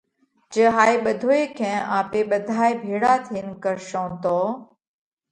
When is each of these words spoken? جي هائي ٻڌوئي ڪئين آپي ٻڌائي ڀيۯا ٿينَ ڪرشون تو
جي 0.55 0.63
هائي 0.75 0.95
ٻڌوئي 1.07 1.41
ڪئين 1.59 1.79
آپي 1.99 2.21
ٻڌائي 2.31 2.73
ڀيۯا 2.83 3.13
ٿينَ 3.27 3.45
ڪرشون 3.63 4.09
تو 4.23 4.37